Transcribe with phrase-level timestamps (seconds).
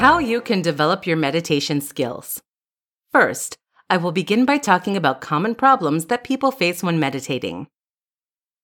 [0.00, 2.40] How you can develop your meditation skills.
[3.12, 3.58] First,
[3.90, 7.66] I will begin by talking about common problems that people face when meditating.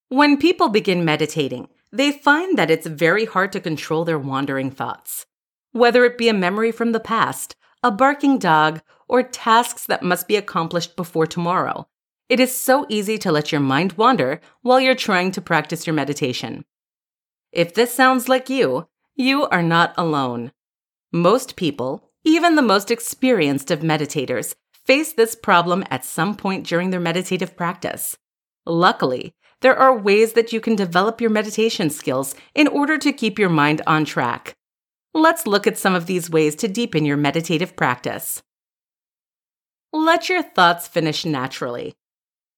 [0.09, 5.27] When people begin meditating, they find that it's very hard to control their wandering thoughts.
[5.73, 10.27] Whether it be a memory from the past, a barking dog, or tasks that must
[10.27, 11.87] be accomplished before tomorrow,
[12.31, 15.93] it is so easy to let your mind wander while you're trying to practice your
[15.93, 16.65] meditation.
[17.53, 20.53] If this sounds like you, you are not alone.
[21.17, 26.91] Most people, even the most experienced of meditators, face this problem at some point during
[26.91, 28.19] their meditative practice.
[28.67, 33.39] Luckily, there are ways that you can develop your meditation skills in order to keep
[33.39, 34.57] your mind on track.
[35.15, 38.43] Let's look at some of these ways to deepen your meditative practice.
[39.95, 41.95] Let your thoughts finish naturally.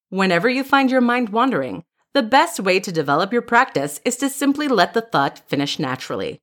[0.09, 4.29] Whenever you find your mind wandering, the best way to develop your practice is to
[4.29, 6.41] simply let the thought finish naturally.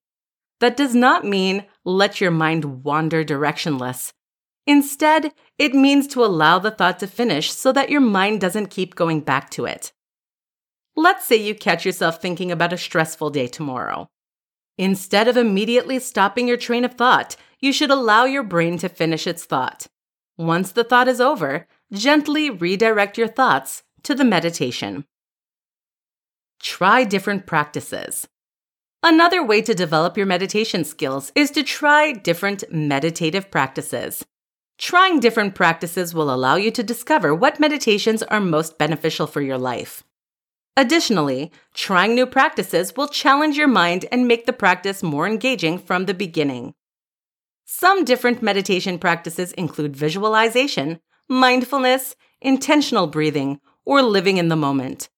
[0.59, 4.11] That does not mean let your mind wander directionless.
[4.67, 8.95] Instead, it means to allow the thought to finish so that your mind doesn't keep
[8.95, 9.91] going back to it.
[10.95, 14.07] Let's say you catch yourself thinking about a stressful day tomorrow.
[14.77, 19.27] Instead of immediately stopping your train of thought, you should allow your brain to finish
[19.27, 19.87] its thought.
[20.37, 25.05] Once the thought is over, gently redirect your thoughts to the meditation.
[26.61, 28.27] Try different practices.
[29.07, 34.25] Another way to develop your meditation skills is to try different meditative practices.
[34.79, 39.59] Trying different practices will allow you to discover what meditations are most beneficial for your
[39.59, 40.03] life.
[40.75, 46.07] Additionally, trying new practices will challenge your mind and make the practice more engaging from
[46.07, 46.73] the beginning.
[47.63, 55.09] Some different meditation practices include visualization, mindfulness, intentional breathing, or living in the moment.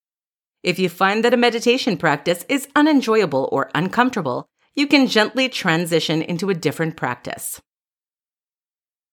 [0.62, 6.22] If you find that a meditation practice is unenjoyable or uncomfortable, you can gently transition
[6.22, 7.60] into a different practice.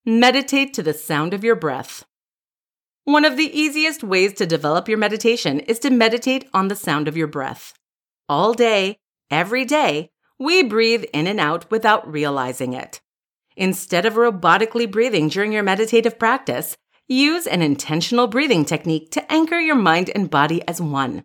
[0.05, 2.05] Meditate to the sound of your breath.
[3.03, 7.07] One of the easiest ways to develop your meditation is to meditate on the sound
[7.07, 7.73] of your breath.
[8.27, 8.97] All day,
[9.29, 13.01] every day, we breathe in and out without realizing it.
[13.55, 16.75] Instead of robotically breathing during your meditative practice,
[17.07, 21.23] use an intentional breathing technique to anchor your mind and body as one.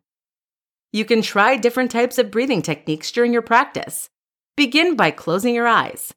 [0.93, 4.11] You can try different types of breathing techniques during your practice.
[4.57, 6.13] Begin by closing your eyes.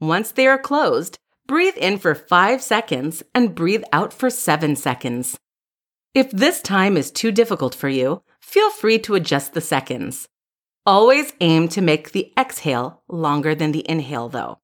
[0.00, 5.38] Once they are closed, breathe in for 5 seconds and breathe out for 7 seconds.
[6.14, 10.28] If this time is too difficult for you, feel free to adjust the seconds.
[10.84, 14.58] Always aim to make the exhale longer than the inhale, though.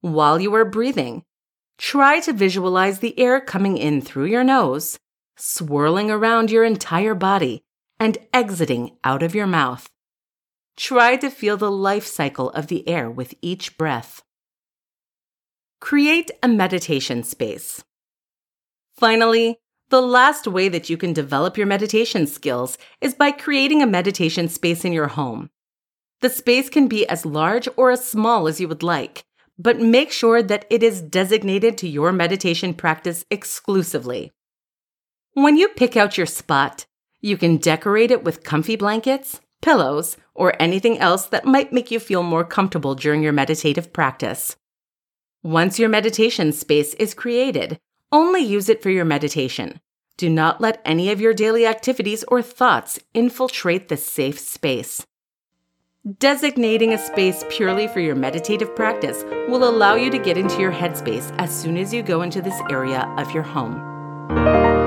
[0.00, 1.24] While you are breathing,
[1.76, 4.98] try to visualize the air coming in through your nose,
[5.36, 7.62] swirling around your entire body,
[8.00, 9.88] and exiting out of your mouth.
[10.76, 14.22] Try to feel the life cycle of the air with each breath.
[15.78, 17.84] Create a meditation space.
[18.96, 19.58] Finally,
[19.90, 24.48] the last way that you can develop your meditation skills is by creating a meditation
[24.48, 25.50] space in your home.
[26.20, 29.24] The space can be as large or as small as you would like,
[29.58, 34.32] but make sure that it is designated to your meditation practice exclusively.
[35.34, 36.86] When you pick out your spot,
[37.20, 42.00] you can decorate it with comfy blankets, pillows, or anything else that might make you
[42.00, 44.56] feel more comfortable during your meditative practice.
[45.42, 47.78] Once your meditation space is created,
[48.12, 49.80] only use it for your meditation.
[50.16, 55.06] Do not let any of your daily activities or thoughts infiltrate the safe space.
[56.18, 60.72] Designating a space purely for your meditative practice will allow you to get into your
[60.72, 64.79] headspace as soon as you go into this area of your home.